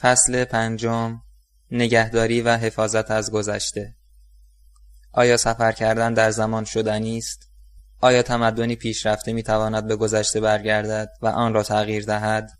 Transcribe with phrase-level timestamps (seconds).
[0.00, 1.22] فصل پنجم
[1.70, 3.94] نگهداری و حفاظت از گذشته
[5.12, 7.50] آیا سفر کردن در زمان شدنی است؟
[8.00, 12.50] آیا تمدنی پیشرفته می‌تواند به گذشته برگردد و آن را تغییر دهد؟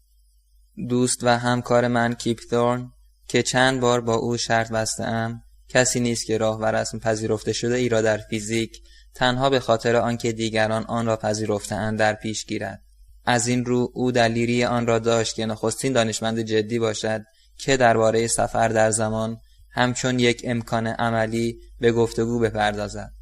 [0.89, 2.93] دوست و همکار من کیپ ثورن
[3.29, 7.53] که چند بار با او شرط بسته ام کسی نیست که راه و رسم پذیرفته
[7.53, 8.83] شده ای را در فیزیک
[9.15, 12.83] تنها به خاطر آنکه دیگران آن را پذیرفتهاند در پیش گیرد
[13.31, 17.23] از این رو او دلیری آن را داشت که نخستین دانشمند جدی باشد
[17.57, 19.37] که درباره سفر در زمان
[19.71, 23.13] همچون یک امکان عملی به گفتگو بپردازد.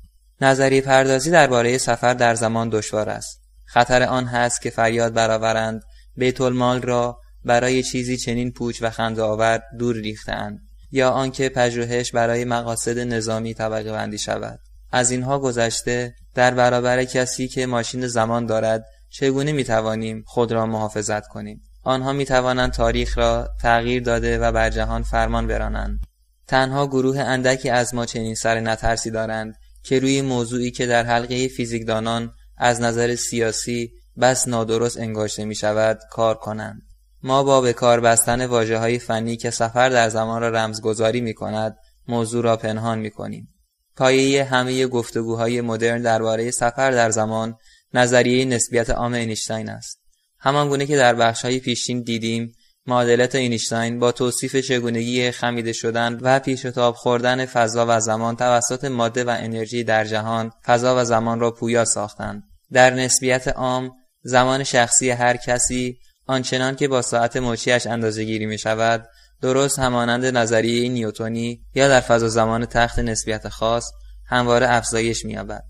[0.41, 3.41] نظری پردازی درباره سفر در زمان دشوار است.
[3.65, 5.83] خطر آن هست که فریاد برآورند
[6.17, 12.13] بیت المال را برای چیزی چنین پوچ و خنده آور دور ریختهاند یا آنکه پژوهش
[12.13, 14.61] برای مقاصد نظامی طبقه بندی شود.
[14.93, 20.67] از اینها گذشته در برابر کسی که ماشین زمان دارد چگونه می توانیم خود را
[20.67, 26.01] محافظت کنیم؟ آنها می توانند تاریخ را تغییر داده و بر جهان فرمان برانند.
[26.47, 31.49] تنها گروه اندکی از ما چنین سر نترسی دارند که روی موضوعی که در حلقه
[31.49, 36.83] فیزیکدانان از نظر سیاسی بس نادرست انگاشته می شود کار کنند.
[37.23, 41.35] ما با به کار بستن واجه های فنی که سفر در زمان را رمزگذاری می
[41.35, 41.77] کند
[42.09, 43.55] موضوع را پنهان می کنیم
[43.97, 47.57] پایه همه گفتگوهای مدرن درباره سفر در زمان
[47.95, 50.01] نظریه نسبیت عام اینشتین است.
[50.39, 52.53] همان گونه که در بخش های پیشین دیدیم
[52.87, 58.85] معادلت اینشتین با توصیف چگونگی خمیده شدن و پیش تاب خوردن فضا و زمان توسط
[58.85, 62.43] ماده و انرژی در جهان فضا و زمان را پویا ساختند.
[62.73, 63.91] در نسبیت عام
[64.23, 69.09] زمان شخصی هر کسی آنچنان که با ساعت مچیش اندازه گیری می شود
[69.43, 73.91] درست همانند نظریه نیوتونی یا در فضا زمان تخت نسبیت خاص
[74.27, 75.65] همواره افزایش می‌یابد.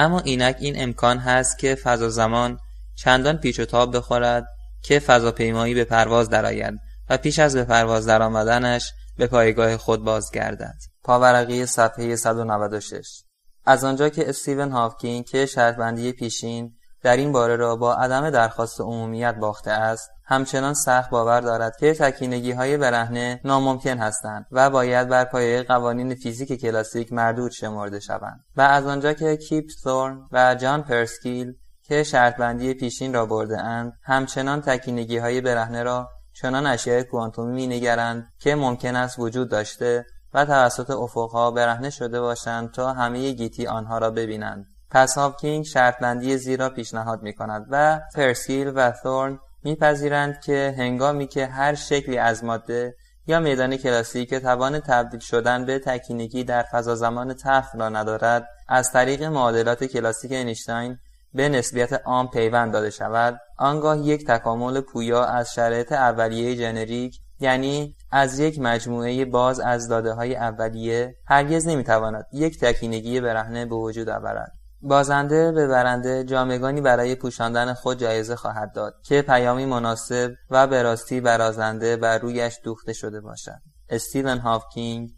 [0.00, 2.58] اما اینک این امکان هست که فضا زمان
[2.94, 4.46] چندان پیچ و تاب بخورد
[4.82, 6.74] که فضاپیمایی به پرواز درآید
[7.10, 10.74] و پیش از به پرواز درآمدنش به پایگاه خود بازگردد.
[11.04, 13.22] پاورقی صفحه 196
[13.66, 18.80] از آنجا که استیون هاوکینگ که شرطبندی پیشین در این باره را با عدم درخواست
[18.80, 25.08] عمومیت باخته است همچنان سخت باور دارد که تکینگی های برهنه ناممکن هستند و باید
[25.08, 28.44] بر پایه قوانین فیزیک کلاسیک مردود شمرده شوند.
[28.56, 33.92] و از آنجا که کیپ ثورن و جان پرسکیل که شرطبندی پیشین را برده اند
[34.02, 36.08] همچنان تکینگی های برهنه را
[36.40, 42.20] چنان اشیاء کوانتومی می نگرند که ممکن است وجود داشته و توسط افقها برهنه شده
[42.20, 44.66] باشند تا همه گیتی آنها را ببینند.
[44.90, 51.26] پس هاوکینگ شرطبندی زیر را پیشنهاد می کند و پرسکیل و ثورن میپذیرند که هنگامی
[51.26, 52.94] که هر شکلی از ماده
[53.26, 58.48] یا میدان کلاسیک که توان تبدیل شدن به تکینگی در فضا زمان تخت را ندارد
[58.68, 60.98] از طریق معادلات کلاسیک اینشتین
[61.34, 63.40] به نسبیت عام پیوند داده شود.
[63.58, 70.12] آنگاه یک تکامل پویا از شرایط اولیه جنریک یعنی از یک مجموعه باز از داده
[70.12, 74.59] های اولیه هرگز نمی‌تواند یک تکینگی برهنه به وجود آورد.
[74.82, 80.82] بازنده به برنده جامگانی برای پوشاندن خود جایزه خواهد داد که پیامی مناسب و به
[80.82, 83.60] راستی برازنده بر رویش دوخته شده باشد.
[83.88, 85.10] استیون هافکینگ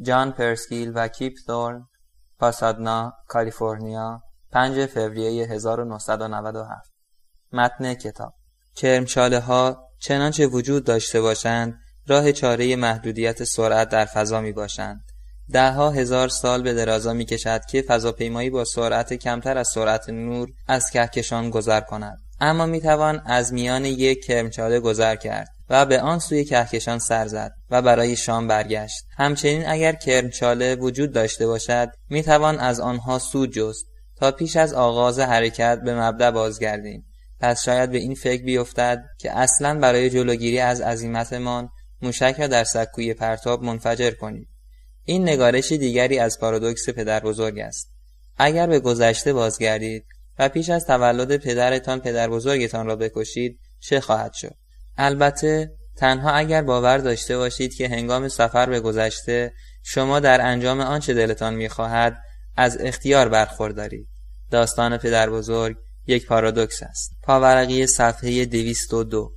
[0.00, 1.88] جان پرسکیل و کیپ ثورن
[2.38, 6.92] پاسادنا کالیفرنیا 5 فوریه 1997
[7.52, 8.34] متن کتاب.
[8.76, 15.04] کرمچاله ها چنانچه وجود داشته باشند راه چاره محدودیت سرعت در فضا می باشند
[15.52, 20.48] دهها هزار سال به درازا می کشد که فضاپیمایی با سرعت کمتر از سرعت نور
[20.68, 22.18] از کهکشان گذر کند.
[22.40, 27.26] اما می توان از میان یک کرمچاله گذر کرد و به آن سوی کهکشان سر
[27.26, 29.04] زد و برای شام برگشت.
[29.16, 34.74] همچنین اگر کرمچاله وجود داشته باشد می توان از آنها سود جست تا پیش از
[34.74, 37.04] آغاز حرکت به مبدا بازگردیم.
[37.40, 41.68] پس شاید به این فکر بیفتد که اصلا برای جلوگیری از عظیمتمان
[42.02, 44.48] موشک را در سکوی پرتاب منفجر کنید.
[45.04, 47.90] این نگارش دیگری از پارادوکس پدر بزرگ است.
[48.38, 50.04] اگر به گذشته بازگردید
[50.38, 54.54] و پیش از تولد پدرتان پدر بزرگتان را بکشید چه خواهد شد؟
[54.98, 59.52] البته تنها اگر باور داشته باشید که هنگام سفر به گذشته
[59.82, 62.18] شما در انجام آنچه دلتان می‌خواهد
[62.56, 64.08] از اختیار برخوردارید.
[64.50, 65.76] داستان پدر بزرگ
[66.06, 67.12] یک پارادوکس است.
[67.22, 69.32] پاورقی صفحه 202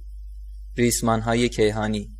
[0.78, 2.17] ریسمان های کیهانی.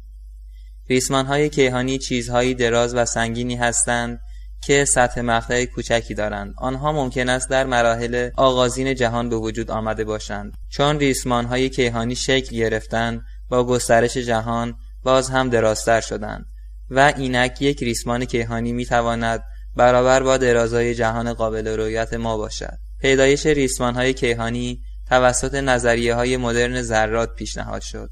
[0.90, 4.20] ریسمان های کیهانی چیزهایی دراز و سنگینی هستند
[4.62, 6.54] که سطح مقطع کوچکی دارند.
[6.58, 10.54] آنها ممکن است در مراحل آغازین جهان به وجود آمده باشند.
[10.70, 16.46] چون ریسمان های کیهانی شکل گرفتن با گسترش جهان باز هم درازتر شدند
[16.90, 19.44] و اینک یک ریسمان کیهانی می تواند
[19.76, 22.78] برابر با درازای جهان قابل رویت ما باشد.
[23.00, 28.10] پیدایش ریسمان های کیهانی توسط نظریه های مدرن ذرات پیشنهاد شد.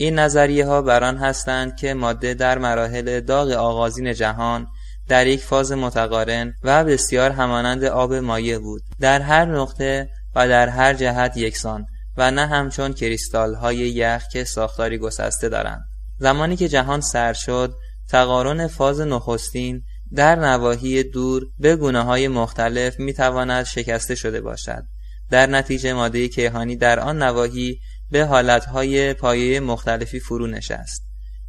[0.00, 4.66] این نظریه ها بران هستند که ماده در مراحل داغ آغازین جهان
[5.08, 8.82] در یک فاز متقارن و بسیار همانند آب مایع بود.
[9.00, 11.86] در هر نقطه و در هر جهت یکسان
[12.16, 15.82] و نه همچون کریستال های یخ که ساختاری گسسته دارند.
[16.18, 17.74] زمانی که جهان سر شد
[18.08, 19.82] تقارن فاز نخستین
[20.14, 24.82] در نواحی دور به گونه های مختلف می تواند شکسته شده باشد.
[25.30, 27.80] در نتیجه ماده کیهانی در آن نواحی
[28.10, 31.04] به حالتهای پایه مختلفی فرو نشست.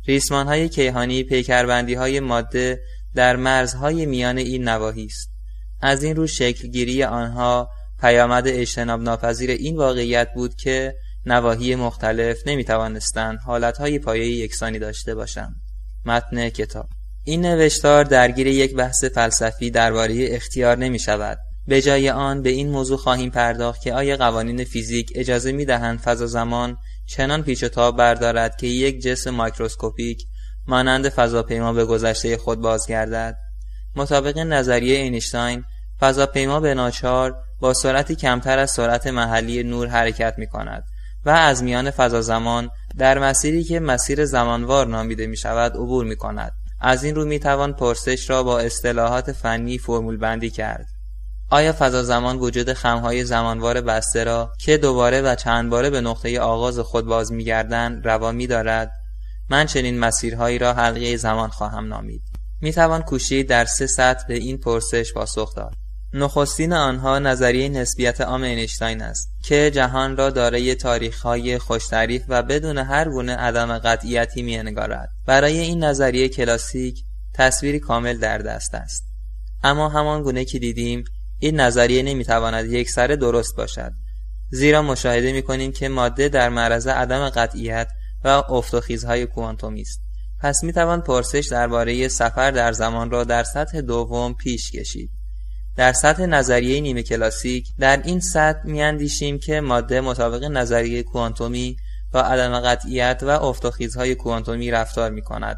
[0.08, 2.82] ریسمان های کیهانی پیکربندی های ماده
[3.16, 5.32] در مرزهای میان این نواحی است.
[5.82, 7.70] از این رو شکلگیری آنها
[8.00, 10.96] پیامد اجتناب ناپذیر این واقعیت بود که
[11.26, 15.56] نواحی مختلف نمی توانستند حالتهای پایه یکسانی داشته باشند.
[16.06, 16.90] متن کتاب.
[17.24, 21.38] این نوشتار درگیر یک بحث فلسفی درباره اختیار نمی شود
[21.70, 26.00] به جای آن به این موضوع خواهیم پرداخت که آیا قوانین فیزیک اجازه می دهند
[26.00, 26.78] فضا زمان
[27.08, 30.26] چنان پیچ و تاب بردارد که یک جسم مایکروسکوپیک
[30.68, 33.38] مانند فضاپیما به گذشته خود بازگردد
[33.96, 35.64] مطابق نظریه اینشتین
[36.00, 40.84] فضاپیما به ناچار با سرعتی کمتر از سرعت محلی نور حرکت می کند
[41.26, 46.16] و از میان فضا زمان در مسیری که مسیر زمانوار نامیده می شود عبور می
[46.16, 46.52] کند.
[46.82, 50.99] از این رو می توان پرسش را با اصطلاحات فنی فرمول بندی کرد.
[51.52, 56.40] آیا فضا زمان وجود خمهای زمانوار بسته را که دوباره و چند باره به نقطه
[56.40, 58.92] آغاز خود باز میگردند روا می دارد؟
[59.50, 62.22] من چنین مسیرهایی را حلقه زمان خواهم نامید.
[62.62, 65.74] می توان کوشید در سه سطح به این پرسش پاسخ داد.
[66.14, 72.78] نخستین آنها نظریه نسبیت عام اینشتین است که جهان را دارای تاریخهای خوشتریف و بدون
[72.78, 77.04] هر گونه عدم قطعیتی مینگارد برای این نظریه کلاسیک
[77.34, 79.04] تصویری کامل در دست است
[79.64, 81.04] اما همان گونه که دیدیم
[81.40, 83.92] این نظریه نمی‌تواند یک سر درست باشد.
[84.52, 87.88] زیرا مشاهده می‌کنیم که ماده در معرض عدم قطعیت
[88.24, 90.02] و افتخیزهای کوانتومی است.
[90.40, 95.12] پس می‌توان پرسش درباره سفر در زمان را در سطح دوم پیش کشید.
[95.76, 101.78] در سطح نظریه نیمه کلاسیک در این سطح میاندیشیم که ماده مطابق نظریه کوانتومی
[102.12, 105.58] با عدم قطعیت و افتخیزهای کوانتومی رفتار می کند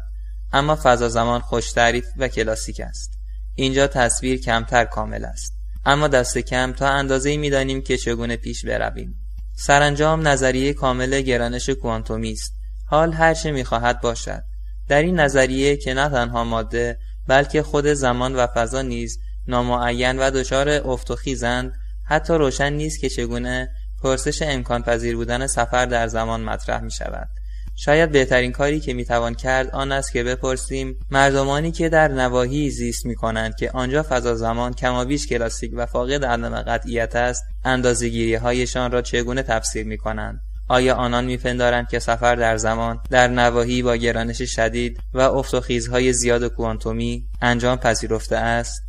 [0.52, 3.10] اما فضا زمان خوش تعریف و کلاسیک است.
[3.54, 5.61] اینجا تصویر کمتر کامل است.
[5.84, 9.14] اما دست کم تا اندازه می‌دانیم که چگونه پیش برویم.
[9.56, 12.54] سرانجام نظریه کامل گرانش کوانتومی است.
[12.86, 14.44] حال هر چه می‌خواهد باشد.
[14.88, 20.30] در این نظریه که نه تنها ماده بلکه خود زمان و فضا نیز نامعین و
[20.30, 21.72] دچار افت و خیزند
[22.04, 23.70] حتی روشن نیست که چگونه
[24.02, 27.28] پرسش امکان پذیر بودن سفر در زمان مطرح می شود
[27.76, 33.06] شاید بهترین کاری که می‌توان کرد آن است که بپرسیم مردمانی که در نواحی زیست
[33.06, 38.92] می کنند که آنجا فضا زمان کمابیش کلاسیک و فاقد عدم قطعیت است اندازگیری هایشان
[38.92, 43.96] را چگونه تفسیر می کنند آیا آنان میپندارند که سفر در زمان در نواحی با
[43.96, 48.82] گرانش شدید و افت و خیزهای زیاد کوانتومی انجام پذیرفته است؟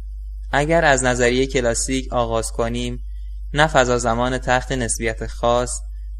[0.51, 3.05] اگر از نظریه کلاسیک آغاز کنیم
[3.53, 5.71] نه فضا زمان تخت نسبیت خاص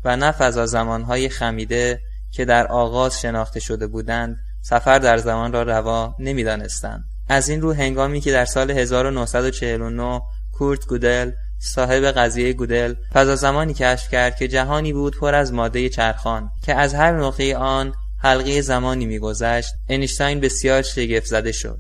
[0.03, 2.01] و نه فضا زمانهای خمیده
[2.33, 7.03] که در آغاز شناخته شده بودند سفر در زمان را روا نمی‌دانستند.
[7.29, 10.21] از این رو هنگامی که در سال 1949
[10.51, 15.89] کورت گودل صاحب قضیه گودل فضا زمانی کشف کرد که جهانی بود پر از ماده
[15.89, 21.79] چرخان که از هر نقطه آن حلقه زمانی میگذشت اینشتین بسیار شگفت زده شد.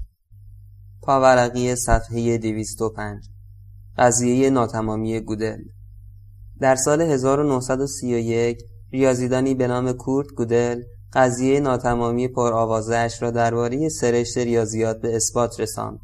[1.01, 3.29] پاورقی صفحه 205
[3.97, 5.59] قضیه ناتمامی گودل.
[6.59, 8.63] در سال 1931
[8.93, 10.81] ریاضیدانی به نام کورت گودل
[11.13, 15.99] قضیه ناتمامی پرآوازش را درباره سرشت ریاضیات به اثبات رساند.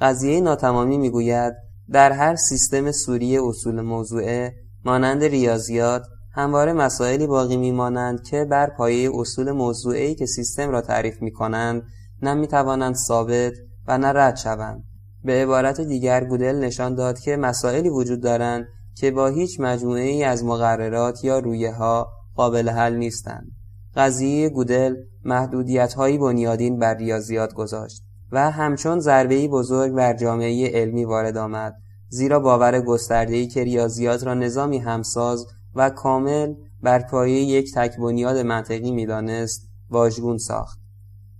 [0.00, 1.54] قضیه ناتمامی می‌گوید
[1.90, 9.10] در هر سیستم سوری اصول موضوعه مانند ریاضیات همواره مسائلی باقی میمانند که بر پایه
[9.14, 11.82] اصول موضوعی که سیستم را تعریف می کنند
[12.22, 13.52] نمی‌توانند ثابت
[13.86, 14.84] و نه رد شوند.
[15.24, 20.24] به عبارت دیگر گودل نشان داد که مسائلی وجود دارند که با هیچ مجموعه ای
[20.24, 23.52] از مقررات یا رویه ها قابل حل نیستند.
[23.96, 31.04] قضیه گودل محدودیت هایی بنیادین بر ریاضیات گذاشت و همچون ضربه بزرگ بر جامعه علمی
[31.04, 31.74] وارد آمد
[32.08, 38.38] زیرا باور گسترده‌ای که ریاضیات را نظامی همساز و کامل بر پایه یک تک بنیاد
[38.38, 40.78] منطقی می‌دانست واژگون ساخت.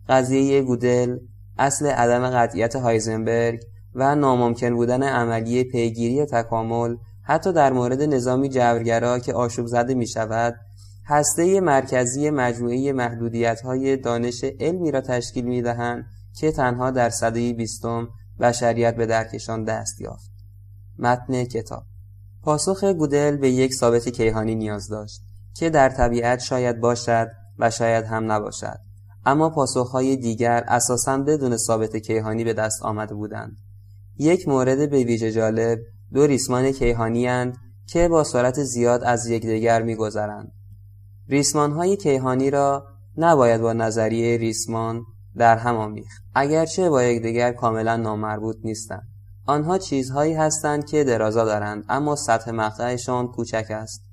[0.08, 1.18] قضیه گودل
[1.58, 3.60] اصل عدم قطعیت هایزنبرگ
[3.94, 10.06] و ناممکن بودن عملی پیگیری تکامل حتی در مورد نظامی جبرگرا که آشوب زده می
[10.06, 10.54] شود
[11.12, 16.04] هسته مرکزی مجموعه محدودیت های دانش علمی را تشکیل می دهند
[16.36, 18.08] که تنها در صده بیستم
[18.40, 20.30] بشریت به درکشان دست یافت.
[20.98, 21.82] متن کتاب.
[22.42, 25.22] پاسخ گودل به یک ثابت کیهانی نیاز داشت
[25.54, 28.78] که در طبیعت شاید باشد و شاید هم نباشد.
[29.26, 33.56] اما پاسخهای دیگر اساسا بدون ثابت کیهانی به دست آمده بودند.
[34.18, 35.78] یک مورد به ویژه جالب
[36.12, 40.52] دو ریسمان کیهانی اند که با سرعت زیاد از یکدیگر میگذرند.
[41.32, 42.86] ریسمان های کیهانی را
[43.16, 45.04] نباید با نظریه ریسمان
[45.36, 49.08] در هم آمیخت اگرچه با یکدیگر کاملا نامربوط نیستند.
[49.46, 54.04] آنها چیزهایی هستند که درازا دارند اما سطح مقطعشان کوچک است.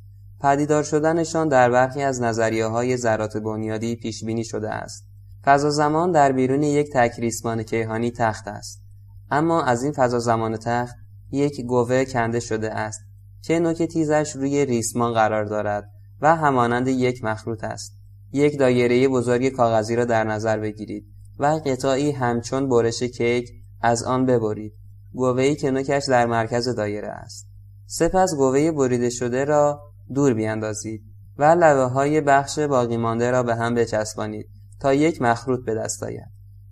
[0.41, 5.05] پدیدار شدنشان در برخی از نظریه های ذرات بنیادی پیش بینی شده است.
[5.45, 8.83] فضا زمان در بیرون یک تک ریسمان کیهانی تخت است.
[9.31, 10.95] اما از این فضا زمان تخت
[11.31, 13.01] یک گوه کنده شده است
[13.43, 15.91] که نوک تیزش روی ریسمان قرار دارد.
[16.21, 17.99] و همانند یک مخروط است.
[18.31, 21.05] یک دایره بزرگ کاغذی را در نظر بگیرید
[21.39, 23.49] و قطعی همچون برش کیک
[23.81, 24.73] از آن ببرید.
[25.13, 27.47] گوهی که نوکش در مرکز دایره است.
[27.85, 29.81] سپس گوه بریده شده را
[30.13, 31.03] دور بیاندازید
[31.37, 34.49] و لبه های بخش باقی مانده را به هم بچسبانید
[34.79, 36.29] تا یک مخروط به دست آید.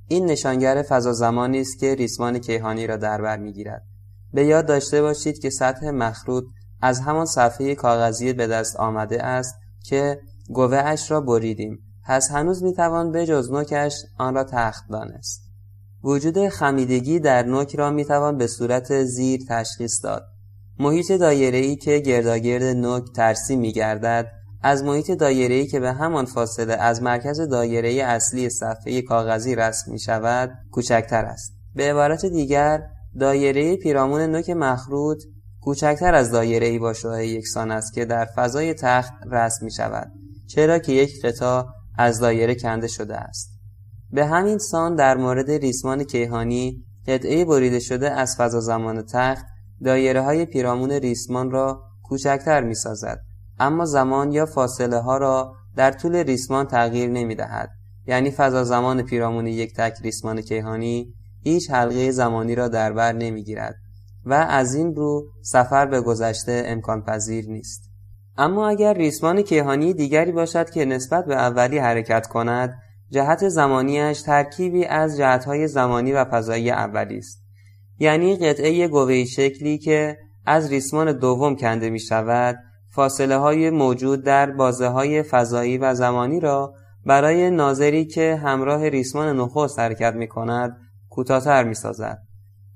[0.08, 3.84] این نشانگر فضا زمانی است که ریسمان کیهانی را در بر می‌گیرد.
[4.34, 6.44] به یاد داشته باشید که سطح مخروط
[6.82, 10.20] از همان صفحه کاغذی به دست آمده است که
[10.50, 11.80] گوه اش را بریدیم.
[12.06, 15.42] پس هنوز می‌توان به جز نوکش آن را تخت دانست.
[16.04, 20.24] وجود خمیدگی در نوک را می‌توان به صورت زیر تشخیص داد.
[20.80, 24.32] محیط دایره‌ای که گرداگرد نوک ترسیم میگردد
[24.64, 30.00] از محیط دایره‌ای که به همان فاصله از مرکز دایره اصلی صفحه کاغذی رسم می
[30.00, 31.54] شود کوچکتر است.
[31.76, 32.84] به عبارت دیگر
[33.20, 35.24] دایره پیرامون نوک مخروط
[35.62, 40.12] کوچکتر از دایره با شعاع یکسان است که در فضای تخت رسم می شود
[40.48, 41.64] چرا که یک قطع
[41.98, 43.58] از دایره کنده شده است.
[44.12, 49.46] به همین سان در مورد ریسمان کیهانی قطعه بریده شده از فضا زمان تخت
[49.84, 53.20] دایره های پیرامون ریسمان را کوچکتر می سازد
[53.60, 57.70] اما زمان یا فاصله ها را در طول ریسمان تغییر نمی دهد
[58.08, 63.44] یعنی فضا زمان پیرامون یک تک ریسمان کیهانی هیچ حلقه زمانی را در بر نمی
[63.44, 63.76] گیرد
[64.30, 67.92] و از این رو سفر به گذشته امکان پذیر نیست
[68.38, 72.80] اما اگر ریسمان کیهانی دیگری باشد که نسبت به اولی حرکت کند
[73.10, 77.44] جهت زمانیش ترکیبی از جهتهای زمانی و فضایی اولی است
[78.00, 82.58] یعنی قطعه گوهی شکلی که از ریسمان دوم کنده می شود
[82.88, 86.74] فاصله های موجود در بازه های فضایی و زمانی را
[87.06, 90.78] برای ناظری که همراه ریسمان نخست حرکت می کند
[91.10, 92.27] کوتاهتر می سازد.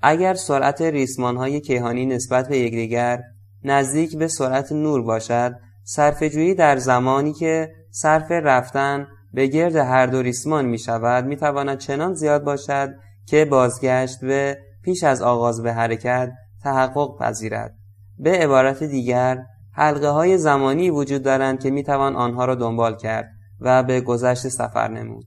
[0.01, 3.23] اگر سرعت ریسمان های کیهانی نسبت به یکدیگر
[3.63, 10.21] نزدیک به سرعت نور باشد صرفه‌جویی در زمانی که صرف رفتن به گرد هر دو
[10.21, 12.89] ریسمان می شود می تواند چنان زیاد باشد
[13.25, 16.31] که بازگشت به پیش از آغاز به حرکت
[16.63, 17.75] تحقق پذیرد.
[18.17, 19.43] به عبارت دیگر
[19.73, 23.29] حلقه های زمانی وجود دارند که می توان آنها را دنبال کرد
[23.59, 25.25] و به گذشت سفر نمود.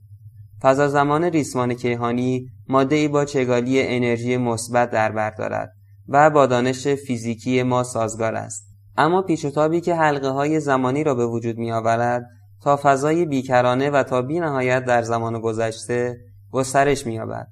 [0.65, 5.73] فضا زمان ریسمان کیهانی ماده ای با چگالی انرژی مثبت در بر دارد
[6.07, 8.67] و با دانش فیزیکی ما سازگار است
[8.97, 9.45] اما پیچ
[9.83, 12.25] که حلقه های زمانی را به وجود می آورد
[12.61, 16.17] تا فضای بیکرانه و تا بی نهایت در زمان گذشته
[16.51, 17.51] گسترش می آورد.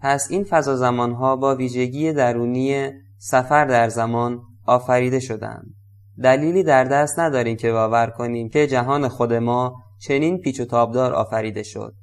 [0.00, 5.74] پس این فضا زمان ها با ویژگی درونی سفر در زمان آفریده شدند.
[6.22, 11.62] دلیلی در دست نداریم که باور کنیم که جهان خود ما چنین پیچ و آفریده
[11.62, 11.94] شد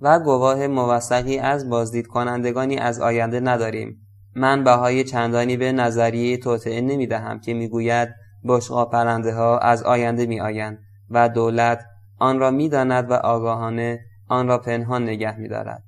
[0.00, 4.06] و گواه موثقی از بازدید کنندگانی از آینده نداریم.
[4.34, 8.08] من بهای چندانی به نظریه توطعه نمی دهم که می‌گوید
[8.48, 10.78] بشقا پرنده ها از آینده می آیند
[11.10, 11.84] و دولت
[12.18, 15.82] آن را می داند و آگاهانه آن را پنهان نگه می دارد.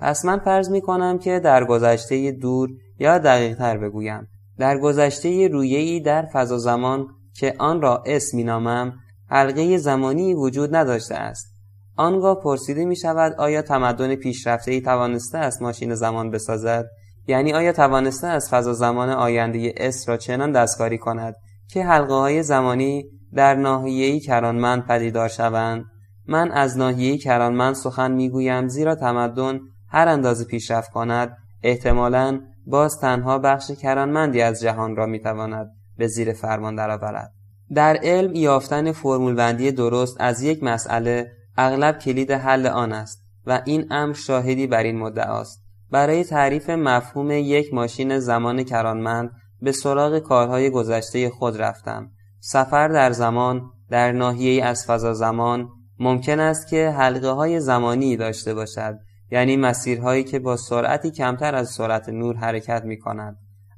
[0.00, 4.28] پس من فرض می کنم که در گذشته دور یا دقیق تر بگویم.
[4.58, 8.92] در گذشته رویهی در فضا زمان که آن را اسم می نامم
[9.26, 11.57] حلقه زمانی وجود نداشته است.
[11.98, 16.86] آنگاه پرسیده می شود آیا تمدن پیشرفته ای توانسته است ماشین زمان بسازد؟
[17.26, 21.34] یعنی آیا توانسته از فضا زمان آینده اس را چنان دستکاری کند
[21.70, 25.84] که حلقه های زمانی در ناحیه‌ای کرانمند پدیدار شوند؟
[26.28, 31.36] من از ناحیه کرانمند سخن می‌گویم زیرا تمدن هر اندازه پیشرفت کند.
[31.62, 37.32] احتمالا باز تنها بخش کرانمندی از جهان را می‌تواند به زیر فرمان درآورد.
[37.74, 43.62] در علم یافتن فرمول بندی درست از یک مسئله اغلب کلید حل آن است و
[43.64, 49.30] این امر شاهدی بر این است برای تعریف مفهوم یک ماشین زمان کرانمند
[49.62, 52.10] به سراغ کارهای گذشته خود رفتم
[52.40, 58.54] سفر در زمان در ناحیه از فضا زمان ممکن است که حلقه های زمانی داشته
[58.54, 58.98] باشد
[59.30, 63.36] یعنی مسیرهایی که با سرعتی کمتر از سرعت نور حرکت می کند.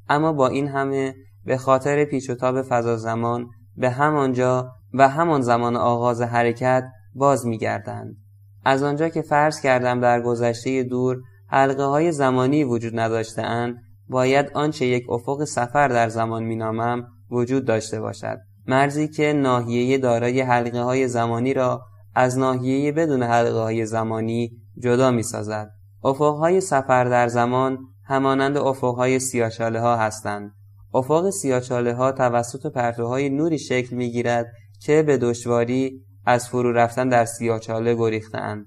[0.09, 5.41] اما با این همه به خاطر پیچ و تاب فضا زمان به همانجا و همان
[5.41, 8.17] زمان آغاز حرکت باز میگردند
[8.64, 13.76] از آنجا که فرض کردم در گذشته دور حلقه های زمانی وجود نداشته اند
[14.09, 20.40] باید آنچه یک افق سفر در زمان مینامم وجود داشته باشد مرزی که ناحیه دارای
[20.40, 21.83] حلقه های زمانی را
[22.14, 25.71] از ناحیه بدون حلقه های زمانی جدا می سازد.
[26.05, 30.52] افقهای سفر در زمان همانند افقهای سیاچاله ها هستند.
[30.95, 34.47] افق سیاچاله ها توسط پرتوهای نوری شکل می گیرد
[34.81, 38.67] که به دشواری از فرو رفتن در سیاچاله گریختند.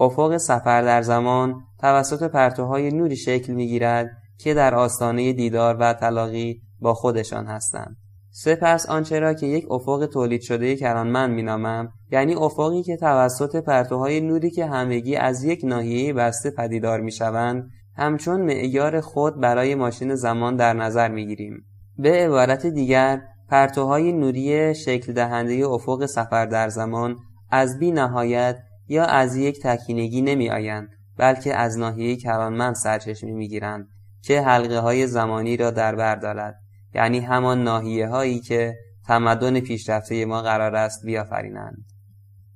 [0.00, 5.92] افق سفر در زمان توسط پرتوهای نوری شکل می گیرد که در آستانه دیدار و
[5.92, 7.96] تلاقی با خودشان هستند.
[8.30, 14.20] سپس آنچه را که یک افق تولید شده کرانمند مینامم یعنی افقی که توسط پرتوهای
[14.20, 20.56] نوری که همگی از یک ناحیه بسته پدیدار می‌شوند همچون معیار خود برای ماشین زمان
[20.56, 21.64] در نظر می‌گیریم
[21.98, 27.16] به عبارت دیگر پرتوهای نوری شکل دهنده افق سفر در زمان
[27.50, 33.48] از بی نهایت یا از یک تکینگی نمی آیند بلکه از ناحیه کرانمند سرچشمه می
[33.48, 33.88] گیرند
[34.22, 36.60] که حلقه های زمانی را در بر دارد.
[36.94, 38.76] یعنی همان ناحیه هایی که
[39.06, 41.84] تمدن پیشرفته ما قرار است بیافرینند.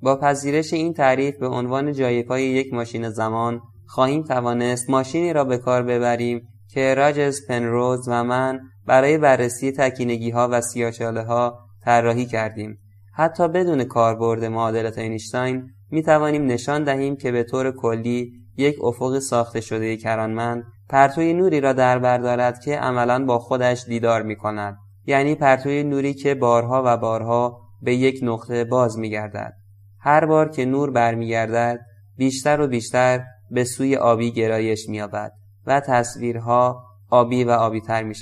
[0.00, 5.58] با پذیرش این تعریف به عنوان جایپای یک ماشین زمان خواهیم توانست ماشینی را به
[5.58, 12.26] کار ببریم که راجز پنروز و من برای بررسی تکینگی ها و سیاچاله ها طراحی
[12.26, 12.78] کردیم
[13.14, 19.18] حتی بدون کاربرد معادلات اینشتین می توانیم نشان دهیم که به طور کلی یک افق
[19.18, 24.36] ساخته شده کرانمند پرتوی نوری را در بر دارد که عملا با خودش دیدار می
[24.36, 24.78] کند.
[25.06, 29.52] یعنی پرتوی نوری که بارها و بارها به یک نقطه باز می گردد.
[30.00, 31.80] هر بار که نور برمیگردد
[32.16, 35.32] بیشتر و بیشتر به سوی آبی گرایش مییابد
[35.66, 38.14] و تصویرها آبی و آبیتر می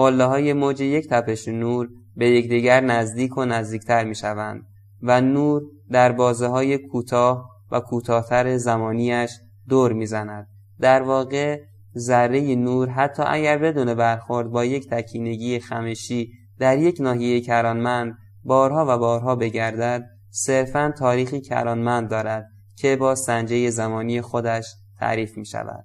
[0.00, 4.66] قله های موج یک تپش نور به یکدیگر نزدیک و نزدیکتر می شوند
[5.02, 9.30] و نور در بازه های کوتاه و کوتاهتر زمانیش
[9.68, 10.46] دور می‌زند.
[10.80, 11.60] در واقع
[11.96, 18.86] ذره نور حتی اگر بدون برخورد با یک تکینگی خمشی در یک ناحیه کرانمند بارها
[18.88, 25.84] و بارها بگردد صرفا تاریخی کرانمند دارد که با سنجه زمانی خودش تعریف می شود.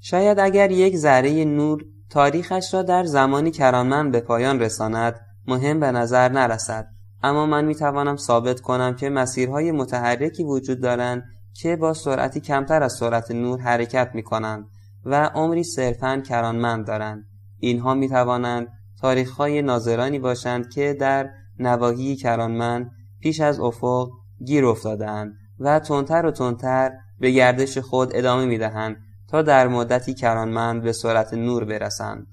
[0.00, 5.92] شاید اگر یک ذره نور تاریخش را در زمانی کرانمند به پایان رساند مهم به
[5.92, 6.88] نظر نرسد.
[7.22, 12.82] اما من می توانم ثابت کنم که مسیرهای متحرکی وجود دارند که با سرعتی کمتر
[12.82, 14.64] از سرعت نور حرکت می کنند
[15.04, 17.24] و عمری صرفا کرانمند دارند.
[17.58, 18.68] اینها می توانند
[19.00, 24.10] تاریخهای ناظرانی باشند که در نواحی کرانمند پیش از افق
[24.44, 28.96] گیر افتادهاند و تندتر و تندتر به گردش خود ادامه می دهند
[29.30, 32.26] تا در مدتی کرانمند به سرعت نور برسند.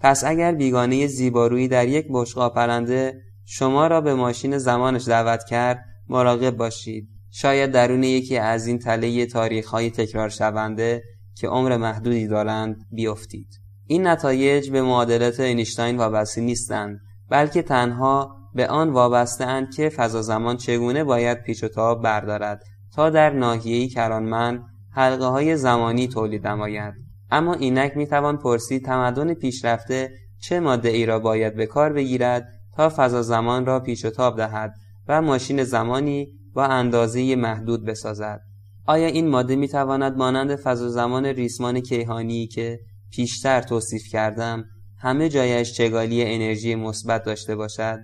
[0.00, 5.84] پس اگر بیگانه زیبارویی در یک بشقا پرنده شما را به ماشین زمانش دعوت کرد
[6.08, 7.08] مراقب باشید.
[7.30, 11.02] شاید درون یکی از این تله تاریخ های تکرار شونده
[11.34, 13.60] که عمر محدودی دارند بیفتید.
[13.86, 20.22] این نتایج به معادلات اینشتین وابسته نیستند بلکه تنها به آن وابسته اند که فضا
[20.22, 26.46] زمان چگونه باید پیچ و تاب بردارد تا در ناحیه‌ای کرانمند حلقه های زمانی تولید
[26.46, 26.94] نماید.
[27.30, 32.92] اما اینک می‌توان پرسید تمدن پیشرفته چه ماده ای را باید به کار بگیرد تا
[32.96, 34.74] فضا زمان را پیچ و تاب دهد
[35.08, 38.40] و ماشین زمانی با اندازه محدود بسازد.
[38.86, 44.64] آیا این ماده می تواند مانند فضا زمان ریسمان کیهانی که پیشتر توصیف کردم
[44.98, 47.98] همه جایش چگالی انرژی مثبت داشته باشد؟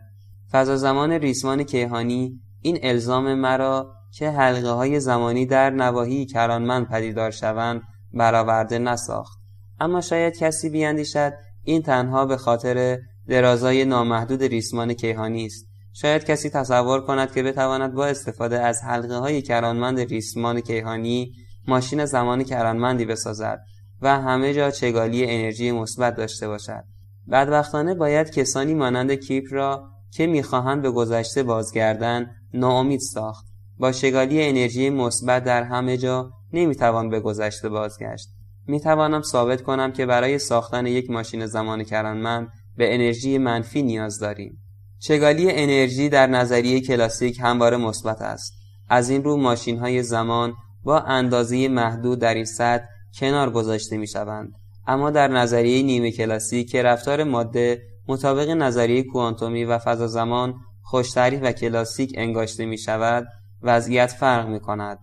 [0.50, 7.30] فضا زمان ریسمان کیهانی این الزام مرا که حلقه های زمانی در نواحی کرانمند پدیدار
[7.30, 9.38] شوند برآورده نساخت.
[9.80, 11.32] اما شاید کسی بیاندیشد
[11.64, 12.98] این تنها به خاطر
[13.28, 15.66] درازای نامحدود ریسمان کیهانی است.
[15.92, 21.32] شاید کسی تصور کند که بتواند با استفاده از حلقه های کرانمند ریسمان کیهانی
[21.68, 23.60] ماشین زمان کرانمندی بسازد
[24.02, 26.84] و همه جا چگالی انرژی مثبت داشته باشد.
[27.30, 33.53] بدبختانه باید کسانی مانند کیپ را که می‌خواهند به گذشته بازگردن ناامید ساخت.
[33.78, 38.28] با شگالی انرژی مثبت در همه جا نمی‌توان به گذشته بازگشت
[38.66, 44.58] می‌توانم ثابت کنم که برای ساختن یک ماشین زمان کرانمند به انرژی منفی نیاز داریم.
[44.98, 48.52] چگالی انرژی در نظریه کلاسیک همواره مثبت است.
[48.88, 52.84] از این رو ماشین های زمان با اندازه محدود در این سطح
[53.20, 54.52] کنار گذاشته می شوند.
[54.86, 61.36] اما در نظریه نیمه کلاسیک که رفتار ماده مطابق نظریه کوانتومی و فضا زمان خوشتری
[61.36, 63.26] و کلاسیک انگاشته می شود
[63.64, 64.98] وضعیت فرق می کند.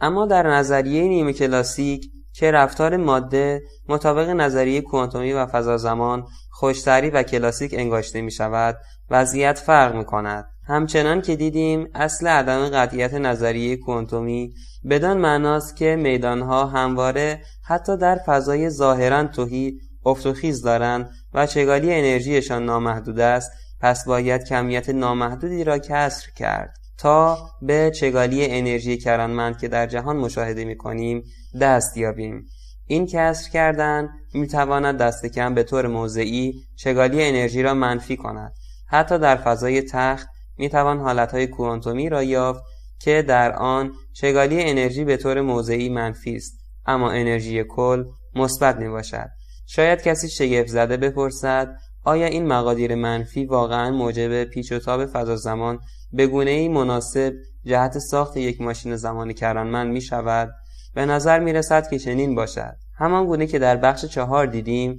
[0.00, 7.22] اما در نظریه نیمه کلاسیک که رفتار ماده مطابق نظریه کوانتومی و زمان خوشتری و
[7.22, 8.76] کلاسیک انگاشته می شود
[9.10, 14.54] وضعیت فرق می کند همچنان که دیدیم اصل عدم قطعیت نظریه کوانتومی
[14.90, 22.64] بدان معناست که میدانها همواره حتی در فضای ظاهرا توهی افت دارند و چگالی انرژیشان
[22.64, 29.68] نامحدود است پس باید کمیت نامحدودی را کسر کرد تا به چگالی انرژی کرانمند که
[29.68, 31.22] در جهان مشاهده می کنیم
[31.60, 32.46] دست یابیم.
[32.86, 38.52] این کسر کردن می تواند دست کم به طور موضعی چگالی انرژی را منفی کند.
[38.86, 40.28] حتی در فضای تخت
[40.58, 42.62] می توان حالتهای کوانتومی را یافت
[43.00, 46.66] که در آن چگالی انرژی به طور موضعی منفی است.
[46.86, 48.04] اما انرژی کل
[48.34, 49.28] مثبت می باشد
[49.66, 55.36] شاید کسی شگفت زده بپرسد آیا این مقادیر منفی واقعا موجب پیچ و تاب فضا
[55.36, 55.78] زمان
[56.12, 57.32] به گونه ای مناسب
[57.64, 60.54] جهت ساخت یک ماشین زمانی کرانمند می شود
[60.94, 62.76] به نظر می رسد که چنین باشد.
[62.94, 64.98] همان گونه که در بخش چهار دیدیم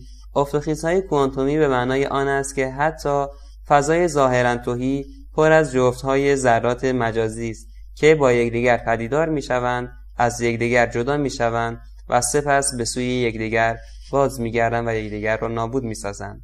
[0.83, 3.25] های کوانتومی به معنای آن است که حتی
[3.67, 10.41] فضای ظاهرا توهی پر از های ذرات مجازی است که با یکدیگر پدیدار می‌شوند از
[10.41, 13.77] یکدیگر جدا می‌شوند و سپس به سوی یکدیگر
[14.11, 16.41] باز میگردند و یکدیگر را نابود می‌سازند.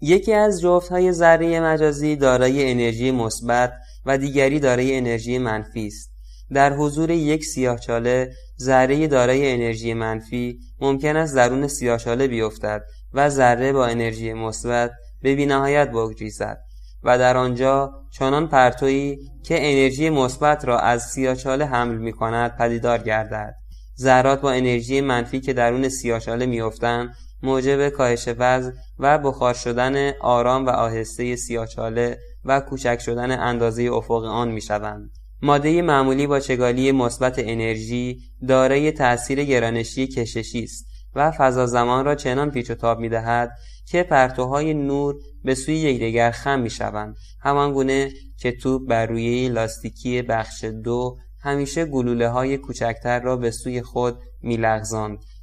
[0.00, 3.72] یکی از های ذره مجازی دارای انرژی مثبت
[4.06, 6.10] و دیگری دارای انرژی منفی است.
[6.52, 13.72] در حضور یک سیاهچاله ذره دارای انرژی منفی ممکن است درون سیاهچاله بیفتد و ذره
[13.72, 14.90] با انرژی مثبت
[15.22, 16.58] به بینهایت بگریزد
[17.02, 22.98] و در آنجا چنان پرتویی که انرژی مثبت را از سیاهچاله حمل می کند پدیدار
[22.98, 23.54] گردد.
[23.98, 30.66] ذرات با انرژی منفی که درون سیاهچاله میافتند موجب کاهش وزن و بخار شدن آرام
[30.66, 35.10] و آهسته سیاهچاله و کوچک شدن اندازه افق آن می‌شوند
[35.42, 42.14] ماده معمولی با چگالی مثبت انرژی دارای تأثیر گرانشی کششی است و فضا زمان را
[42.14, 43.50] چنان پیچ و تاب می دهد
[43.86, 49.48] که پرتوهای نور به سوی یکدیگر خم می شوند همان گونه که توپ بر روی
[49.48, 54.58] لاستیکی بخش دو همیشه گلوله های کوچکتر را به سوی خود می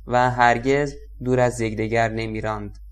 [0.07, 2.82] و هرگز دور از یکدیگر نمیراند.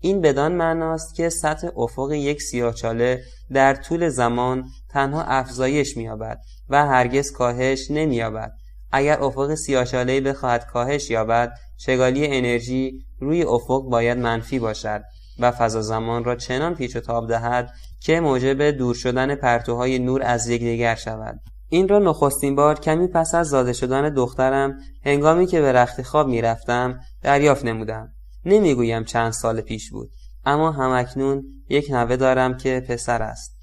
[0.00, 6.86] این بدان معناست که سطح افق یک سیاهچاله در طول زمان تنها افزایش مییابد و
[6.86, 8.52] هرگز کاهش نمییابد.
[8.92, 15.02] اگر افق سیاهچالهای بخواهد کاهش یابد چگالی انرژی روی افق باید منفی باشد
[15.38, 20.22] و فضا زمان را چنان پیچ و تاب دهد که موجب دور شدن پرتوهای نور
[20.22, 21.40] از یکدیگر شود.
[21.68, 26.28] این را نخستین بار کمی پس از زاده شدن دخترم هنگامی که به رخت خواب
[26.28, 28.12] می‌رفتم دریافت نمودم.
[28.44, 30.10] نمی‌گویم چند سال پیش بود
[30.44, 33.56] اما همکنون یک نوه دارم که پسر است.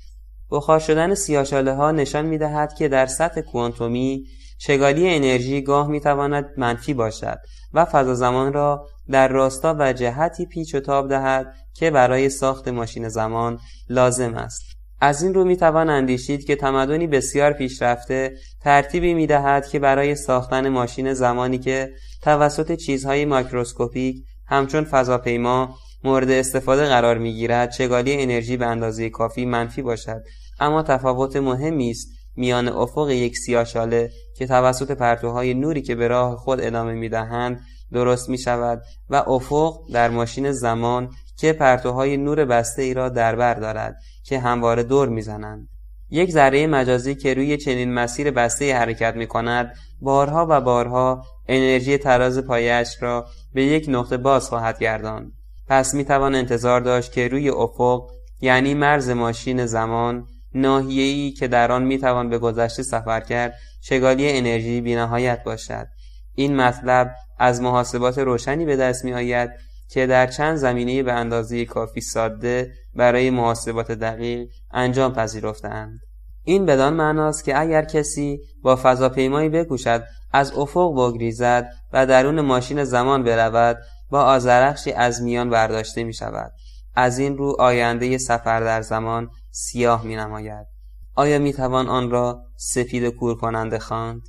[0.51, 4.23] بخار شدن سیاشاله ها نشان می دهد که در سطح کوانتومی
[4.57, 7.39] چگالی انرژی گاه می تواند منفی باشد
[7.73, 12.67] و فضا زمان را در راستا و جهتی پیچ و تاب دهد که برای ساخت
[12.67, 13.59] ماشین زمان
[13.89, 14.61] لازم است.
[15.01, 20.15] از این رو می توان اندیشید که تمدنی بسیار پیشرفته ترتیبی می دهد که برای
[20.15, 28.21] ساختن ماشین زمانی که توسط چیزهای ماکروسکوپیک همچون فضاپیما مورد استفاده قرار می گیرد چگالی
[28.21, 30.23] انرژی به اندازه کافی منفی باشد.
[30.59, 36.35] اما تفاوت مهمی است میان افق یک سیاهچاله که توسط پرتوهای نوری که به راه
[36.35, 37.61] خود ادامه می دهند
[37.93, 43.35] درست می شود و افق در ماشین زمان که پرتوهای نور بسته ای را در
[43.35, 45.69] بر دارد که همواره دور می‌زنند.
[46.09, 51.97] یک ذره مجازی که روی چنین مسیر بسته حرکت می کند بارها و بارها انرژی
[51.97, 55.31] تراز پایش را به یک نقطه باز خواهد گرداند.
[55.67, 58.09] پس می توان انتظار داشت که روی افق
[58.41, 64.29] یعنی مرز ماشین زمان ناحیه‌ای که در آن می توان به گذشته سفر کرد چگالی
[64.29, 65.87] انرژی بینهایت باشد.
[66.35, 69.49] این مطلب از محاسبات روشنی به دست می آید
[69.89, 75.99] که در چند زمینه به اندازه کافی ساده برای محاسبات دقیق انجام پذیرفتند.
[76.43, 82.83] این بدان معناست که اگر کسی با فضاپیمایی بکوشد از افق بگریزد و درون ماشین
[82.83, 83.77] زمان برود
[84.09, 86.51] با آزرخشی از میان برداشته می شود.
[86.95, 90.67] از این رو آینده سفر در زمان سیاه می نماید.
[91.15, 94.21] آیا می توان آن را سفید کور کننده خواند؟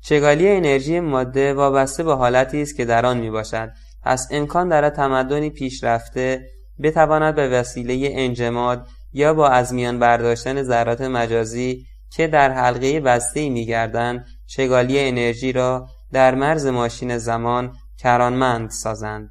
[0.00, 3.72] چگالی انرژی ماده وابسته به حالتی است که در آن می باشد
[4.06, 6.50] پس امکان دارد تمدنی پیشرفته
[6.82, 13.48] بتواند به وسیله انجماد یا با از میان برداشتن ذرات مجازی که در حلقه بسته
[13.48, 19.30] میگردند چگالی انرژی را در مرز ماشین زمان کرانمند سازند.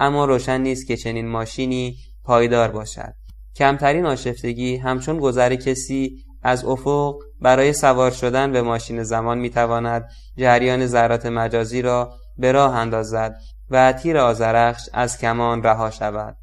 [0.00, 3.14] اما روشن نیست که چنین ماشینی پایدار باشد.
[3.56, 10.86] کمترین آشفتگی همچون گذر کسی از افق برای سوار شدن به ماشین زمان می‌تواند جریان
[10.86, 13.36] ذرات مجازی را به راه اندازد.
[13.72, 16.36] و تیر آزرخش از کمان رها شود.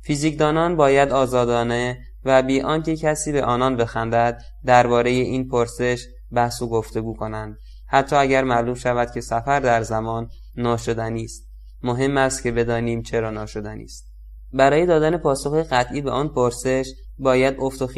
[0.00, 6.68] فیزیکدانان باید آزادانه و بی آنکه کسی به آنان بخندد درباره این پرسش بحث و
[6.68, 7.58] گفتگو کنند.
[7.86, 11.48] حتی اگر معلوم شود که سفر در زمان ناشدنی است.
[11.82, 14.08] مهم است که بدانیم چرا ناشدنی است.
[14.52, 17.88] برای دادن پاسخ قطعی به آن پرسش باید افت و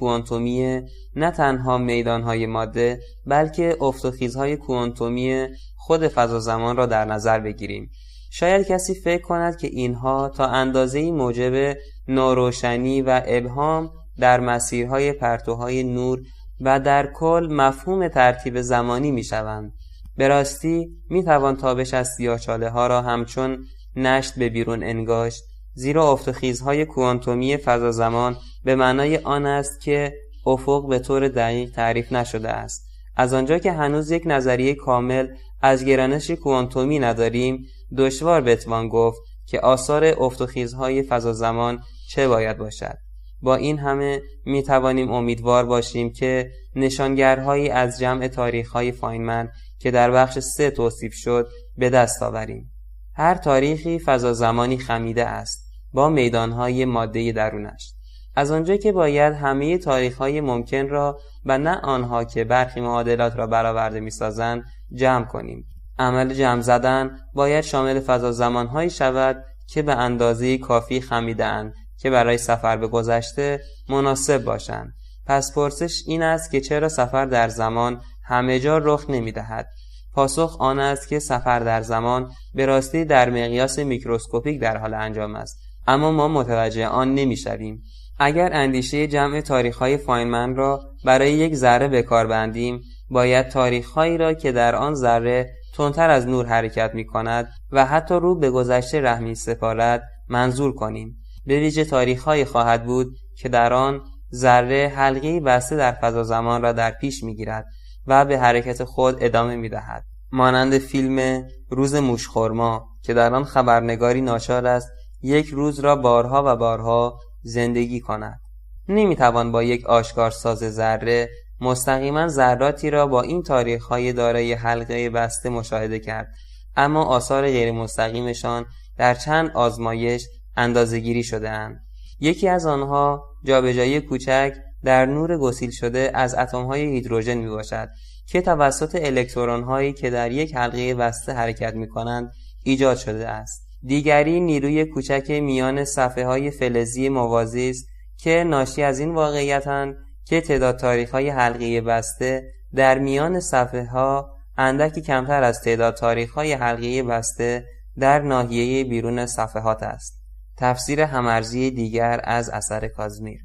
[0.00, 0.80] کوانتومی
[1.16, 5.46] نه تنها میدانهای ماده بلکه افت و کوانتومی
[5.76, 7.90] خود فضا زمان را در نظر بگیریم.
[8.38, 11.76] شاید کسی فکر کند که اینها تا اندازه موجب
[12.08, 16.22] ناروشنی و ابهام در مسیرهای پرتوهای نور
[16.60, 19.72] و در کل مفهوم ترتیب زمانی می شوند.
[20.16, 23.64] به راستی می توان تابش از سیاچاله ها را همچون
[23.96, 25.42] نشت به بیرون انگاشت
[25.74, 30.12] زیرا افت خیزهای کوانتومی فضا زمان به معنای آن است که
[30.46, 35.28] افق به طور دقیق تعریف نشده است از آنجا که هنوز یک نظریه کامل
[35.62, 42.28] از گرانش کوانتومی نداریم دشوار بتوان گفت که آثار افت و خیزهای فضا زمان چه
[42.28, 42.98] باید باشد.
[43.40, 50.10] با این همه می توانیم امیدوار باشیم که نشانگرهایی از جمع تاریخهای فاینمن که در
[50.10, 52.72] بخش سه توصیف شد به دست آوریم.
[53.14, 57.92] هر تاریخی فضا زمانی خمیده است با میدانهای ماده درونش.
[58.34, 63.46] از آنجا که باید همه تاریخهای ممکن را و نه آنها که برخی معادلات را
[63.46, 65.66] برآورده می‌سازند جمع کنیم.
[65.98, 72.38] عمل جمع زدن باید شامل فضا زمانهایی شود که به اندازه کافی خمیدهاند که برای
[72.38, 74.94] سفر به گذشته مناسب باشند.
[75.26, 79.68] پس پرسش این است که چرا سفر در زمان همه جا رخ نمی دهد
[80.14, 85.34] پاسخ آن است که سفر در زمان به راستی در مقیاس میکروسکوپیک در حال انجام
[85.34, 87.82] است اما ما متوجه آن نمی‌شویم.
[88.18, 92.80] اگر اندیشه جمع تاریخهای فاینمن را برای یک ذره به کار بندیم
[93.10, 98.14] باید تاریخهایی را که در آن ذره تندتر از نور حرکت می کند و حتی
[98.14, 104.02] رو به گذشته رحمی سپارد منظور کنیم به ویژه تاریخهایی خواهد بود که در آن
[104.34, 107.66] ذره حلقی بسته در فضا زمان را در پیش می گیرد
[108.06, 110.04] و به حرکت خود ادامه می دهد.
[110.32, 114.88] مانند فیلم روز موشخورما که در آن خبرنگاری ناچار است
[115.22, 118.40] یک روز را بارها و بارها زندگی کند
[118.88, 121.28] نمی‌توان با یک آشکار ساز ذره
[121.60, 126.28] مستقیما ذراتی را با این تاریخهای دارای حلقه بسته مشاهده کرد
[126.76, 128.66] اما آثار غیر مستقیمشان
[128.96, 131.86] در چند آزمایش اندازهگیری شده اند.
[132.20, 134.52] یکی از آنها جابجایی کوچک
[134.84, 137.88] در نور گسیل شده از اتمهای هیدروژن می باشد
[138.26, 142.32] که توسط الکترون هایی که در یک حلقه بسته حرکت می کنند
[142.64, 143.68] ایجاد شده است.
[143.82, 150.40] دیگری نیروی کوچک میان صفحه های فلزی موازی است که ناشی از این واقعیتند که
[150.40, 156.52] تعداد تاریخ های حلقه بسته در میان صفحه ها اندکی کمتر از تعداد تاریخ های
[156.52, 157.66] حلقه بسته
[157.98, 160.22] در ناحیه بیرون صفحات است.
[160.56, 163.40] تفسیر همارزی دیگر از اثر کازمیر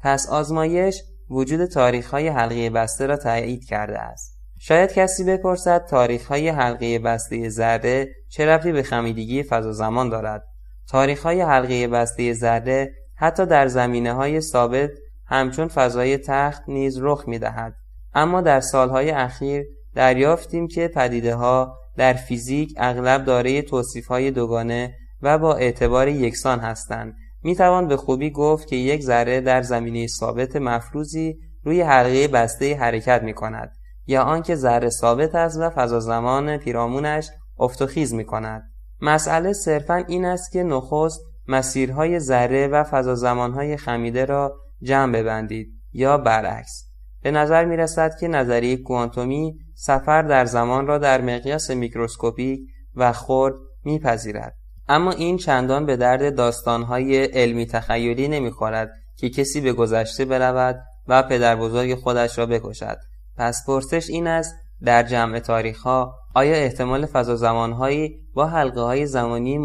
[0.00, 4.36] پس آزمایش وجود تاریخ های حلقه بسته را تایید کرده است.
[4.58, 10.44] شاید کسی بپرسد تاریخ های حلقه بسته ذره چه رفتی به خمیدگی فضا زمان دارد؟
[10.88, 14.90] تاریخ های حلقه بسته ذره حتی در زمینه های ثابت
[15.26, 17.74] همچون فضای تخت نیز رخ می دهد.
[18.14, 24.94] اما در سالهای اخیر دریافتیم که پدیده ها در فیزیک اغلب دارای توصیف های دوگانه
[25.22, 27.14] و با اعتبار یکسان هستند.
[27.42, 32.76] می توان به خوبی گفت که یک ذره در زمینه ثابت مفروضی روی حلقه بسته
[32.76, 33.72] حرکت می کند
[34.06, 38.62] یا آنکه ذره ثابت است و فضا زمان پیرامونش افت و خیز می کند.
[39.00, 45.68] مسئله صرفا این است که نخست مسیرهای ذره و فضا زمانهای خمیده را جمع ببندید
[45.92, 46.86] یا برعکس.
[47.22, 52.60] به نظر می رسد که نظریه کوانتومی سفر در زمان را در مقیاس میکروسکوپیک
[52.94, 54.56] و خرد میپذیرد.
[54.88, 61.22] اما این چندان به درد داستانهای علمی تخیلی نمی‌خورد که کسی به گذشته برود و
[61.22, 62.98] پدر بزرگ خودش را بکشد.
[63.36, 69.06] پس پرسش این است در جمع تاریخ ها آیا احتمال فضا زمانهایی با حلقه های
[69.06, 69.58] زمانی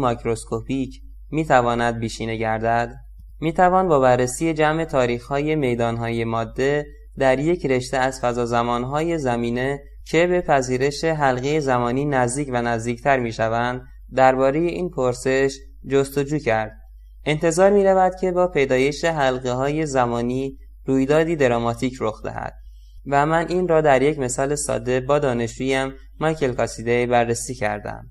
[1.30, 2.94] می تواند بیشینه گردد؟
[3.42, 6.86] می توان با بررسی جمع تاریخ های میدان های ماده
[7.18, 13.18] در یک رشته از فضا زمانهای زمینه که به پذیرش حلقه زمانی نزدیک و نزدیکتر
[13.18, 13.82] می شوند
[14.14, 15.58] درباره این پرسش
[15.90, 16.72] جستجو کرد.
[17.24, 22.54] انتظار می رود که با پیدایش حلقه های زمانی رویدادی دراماتیک رخ دهد
[23.06, 28.10] و من این را در یک مثال ساده با دانشجویم مایکل کاسیده بررسی کردم.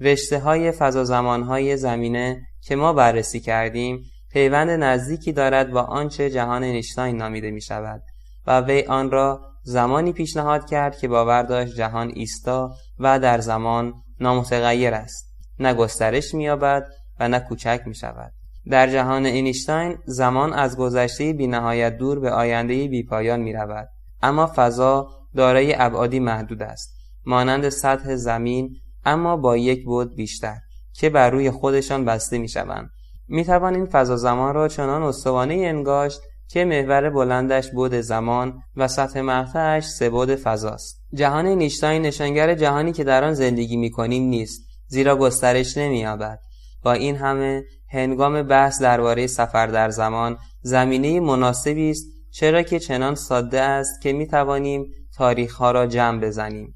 [0.00, 6.30] رشته های فضا زمان های زمینه که ما بررسی کردیم پیوند نزدیکی دارد با آنچه
[6.30, 8.02] جهان نیشتاین نامیده می شود
[8.46, 13.94] و وی آن را زمانی پیشنهاد کرد که باور داشت جهان ایستا و در زمان
[14.20, 16.86] نامتغیر است نه گسترش مییابد
[17.20, 18.32] و نه کوچک می شود
[18.68, 23.88] در جهان اینیشتین زمان از گذشته بینهایت دور به آینده بیپایان می رود.
[24.22, 26.96] اما فضا دارای ابعادی محدود است.
[27.26, 30.56] مانند سطح زمین اما با یک بود بیشتر
[30.92, 32.90] که بر روی خودشان بسته می شوند.
[33.32, 38.88] می توان این فضا زمان را چنان استوانه انگاشت که محور بلندش بود زمان و
[38.88, 41.02] سطح مقطعش سه بود فضاست.
[41.14, 46.38] جهان نیشتاین نشانگر جهانی که در آن زندگی می کنیم نیست زیرا گسترش نمییابد.
[46.82, 53.14] با این همه هنگام بحث درباره سفر در زمان زمینه مناسبی است چرا که چنان
[53.14, 56.74] ساده است که می توانیم تاریخها را جمع بزنیم.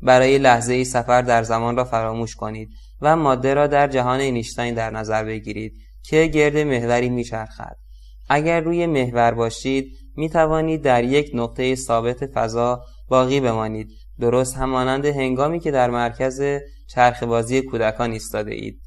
[0.00, 2.68] برای لحظه ای سفر در زمان را فراموش کنید
[3.00, 7.76] و ماده را در جهان اینیشتین در نظر بگیرید که گرد محوری میچرخد.
[8.28, 13.88] اگر روی محور باشید می توانید در یک نقطه ثابت فضا باقی بمانید.
[14.20, 16.42] درست همانند هنگامی که در مرکز
[16.86, 18.82] چرخ بازی کودکان ایستاده اید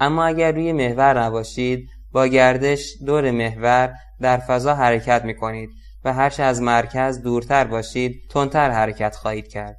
[0.00, 5.70] اما اگر روی محور نباشید با گردش دور محور در فضا حرکت می کنید
[6.04, 9.76] و هرچه از مرکز دورتر باشید تندتر حرکت خواهید کرد.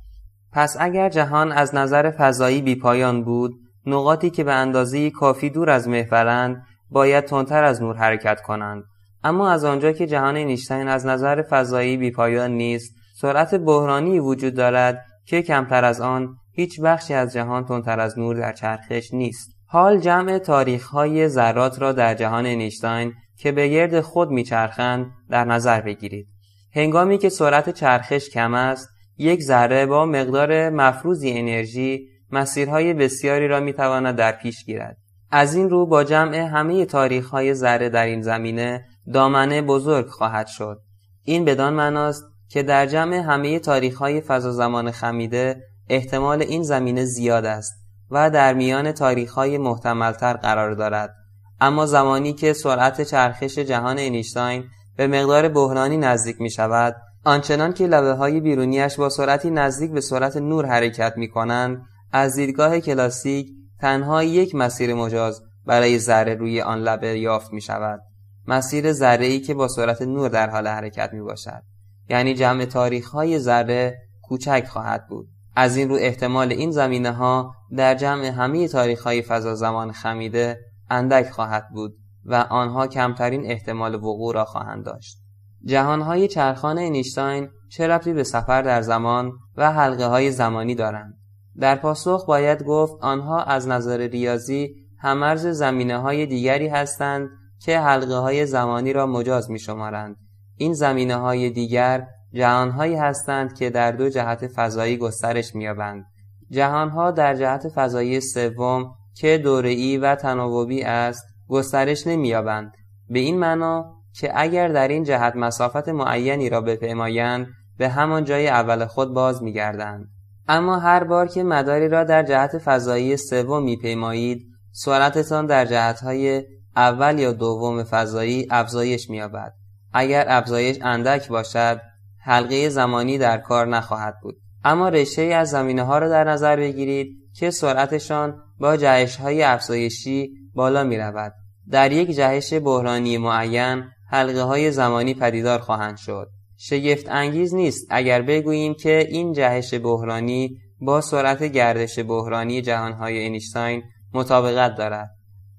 [0.51, 3.53] پس اگر جهان از نظر فضایی بیپایان بود
[3.85, 8.83] نقاطی که به اندازه کافی دور از محورند باید تندتر از نور حرکت کنند.
[9.23, 15.05] اما از آنجا که جهان نیشتین از نظر فضایی بیپایان نیست سرعت بحرانی وجود دارد
[15.25, 19.51] که کمتر از آن هیچ بخشی از جهان تندتر از نور در چرخش نیست.
[19.67, 25.81] حال جمع تاریخهای ذرات را در جهان نیشتین که به گرد خود میچرخند در نظر
[25.81, 26.27] بگیرید.
[26.75, 33.59] هنگامی که سرعت چرخش کم است یک ذره با مقدار مفروضی انرژی مسیرهای بسیاری را
[33.59, 34.97] می‌تواند در پیش گیرد.
[35.31, 40.47] از این رو با جمع همه تاریخ های ذره در این زمینه دامنه بزرگ خواهد
[40.47, 40.81] شد.
[41.23, 47.05] این بدان معناست که در جمع همه تاریخ های فضا زمان خمیده احتمال این زمینه
[47.05, 47.73] زیاد است
[48.11, 51.15] و در میان تاریخ های محتملتر قرار دارد.
[51.61, 54.63] اما زمانی که سرعت چرخش جهان اینیشتین
[54.97, 60.01] به مقدار بحرانی نزدیک می شود آنچنان که لبه های بیرونیش با سرعتی نزدیک به
[60.01, 63.47] سرعت نور حرکت می کنند از دیدگاه کلاسیک
[63.81, 68.01] تنها یک مسیر مجاز برای ذره روی آن لبه یافت می شود
[68.47, 71.63] مسیر ذره ای که با سرعت نور در حال حرکت می باشد
[72.09, 75.27] یعنی جمع تاریخ های ذره کوچک خواهد بود.
[75.55, 80.59] از این رو احتمال این زمینه ها در جمع همه تاریخ های فضا زمان خمیده
[80.89, 85.17] اندک خواهد بود و آنها کمترین احتمال وقوع را خواهند داشت.
[85.65, 91.20] جهانهای چرخان اینیشتین چه ربطی به سفر در زمان و حلقه های زمانی دارند؟
[91.59, 98.15] در پاسخ باید گفت آنها از نظر ریاضی همرز زمینه های دیگری هستند که حلقه
[98.15, 100.15] های زمانی را مجاز می شمارند.
[100.55, 106.05] این زمینه های دیگر جهانهایی هستند که در دو جهت فضایی گسترش می‌یابند.
[106.49, 112.71] جهانها در جهت فضایی سوم که دوره‌ای و تناوبی است گسترش نمی‌یابند.
[113.09, 118.47] به این معنا که اگر در این جهت مسافت معینی را بپیمایند به همان جای
[118.47, 120.07] اول خود باز می‌گردند.
[120.47, 126.43] اما هر بار که مداری را در جهت فضایی سوم میپیمایید سرعتتان در جهتهای
[126.75, 129.53] اول یا دوم فضایی افزایش مییابد
[129.93, 131.81] اگر افزایش اندک باشد
[132.19, 137.21] حلقه زمانی در کار نخواهد بود اما رشته از زمینه ها را در نظر بگیرید
[137.33, 141.33] که سرعتشان با جهش های افزایشی بالا می رود.
[141.69, 146.29] در یک جهش بحرانی معین حلقه های زمانی پدیدار خواهند شد.
[146.63, 153.83] شگفت انگیز نیست اگر بگوییم که این جهش بحرانی با سرعت گردش بحرانی جهانهای اینیشتین
[154.13, 155.09] مطابقت دارد.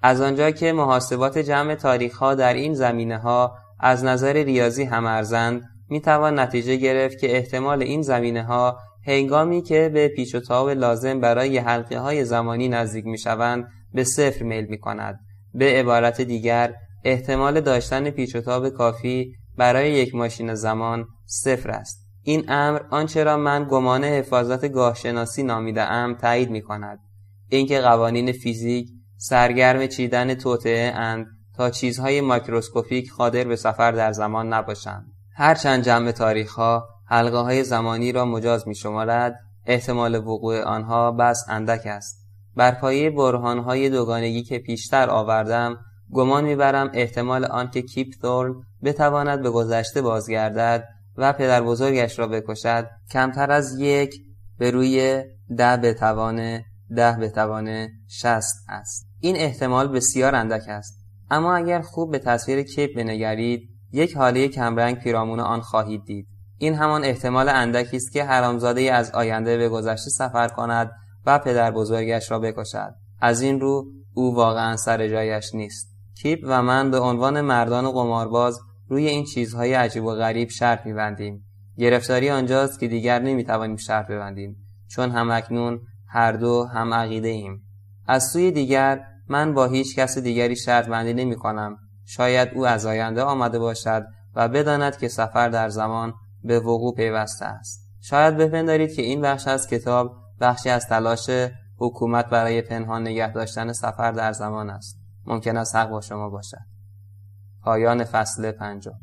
[0.03, 5.07] از آنجا که محاسبات جمع تاریخ ها در این زمینه ها از نظر ریاضی هم
[5.07, 10.41] ارزند می توان نتیجه گرفت که احتمال این زمینه ها هنگامی که به پیچ و
[10.41, 15.21] تاب لازم برای حلقه های زمانی نزدیک می شوند به صفر میل می کند.
[15.55, 22.07] به عبارت دیگر احتمال داشتن پیچ و تاب کافی برای یک ماشین زمان صفر است.
[22.23, 26.99] این امر آنچه را من گمان حفاظت گاهشناسی نامیده ام تایید می کند.
[27.49, 34.53] اینکه قوانین فیزیک سرگرم چیدن توطعه اند تا چیزهای ماکروسکوپیک قادر به سفر در زمان
[34.53, 35.13] نباشند.
[35.35, 39.35] هرچند جمع تاریخ ها حلقه های زمانی را مجاز می شمارد
[39.67, 42.27] احتمال وقوع آنها بس اندک است
[42.57, 45.79] بر پایه برهان های دوگانگی که پیشتر آوردم
[46.13, 48.55] گمان می‌برم احتمال آنکه کیپ ثورن
[48.85, 54.15] بتواند به گذشته بازگردد و پدر بزرگش را بکشد کمتر از یک
[54.59, 55.25] به روی
[55.57, 56.61] ده به توان
[56.97, 59.07] ده به توان شست است.
[59.21, 60.99] این احتمال بسیار اندک است.
[61.31, 66.27] اما اگر خوب به تصویر کیپ بنگرید یک حاله کمرنگ پیرامون آن خواهید دید.
[66.59, 70.91] این همان احتمال اندکی است که حرامزاده از آینده به گذشته سفر کند
[71.27, 72.95] و پدر بزرگش را بکشد.
[73.21, 75.92] از این رو او واقعا سر جایش نیست.
[76.23, 81.45] تیپ و من به عنوان مردان قمارباز روی این چیزهای عجیب و غریب شرط میبندیم.
[81.79, 84.57] گرفتاری آنجاست که دیگر نمی‌توانیم شرط ببندیم
[84.89, 87.63] چون هم اکنون هر دو هم عقیده ایم
[88.07, 92.87] از سوی دیگر من با هیچ کس دیگری شرط بندی نمی کنم شاید او از
[92.87, 96.15] آینده آمده باشد و بداند که سفر در زمان
[96.45, 97.89] به وقوع پیوسته است.
[98.01, 101.31] شاید بپندارید که این بخش از کتاب بخشی از تلاش
[101.79, 105.02] حکومت برای پنهان نگه داشتن سفر در زمان است.
[105.27, 106.65] ممکن است حق با شما باشد.
[107.63, 109.01] پایان فصل پنجم.